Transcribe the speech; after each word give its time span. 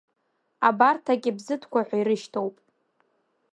Абарҭ 0.67 1.05
акьабзыҭқәа 1.13 1.81
ҳәа 1.87 1.97
ирышьҭоуп. 1.99 2.55